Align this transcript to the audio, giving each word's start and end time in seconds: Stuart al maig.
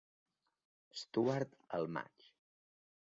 Stuart 1.01 1.53
al 1.79 1.87
maig. 1.99 2.29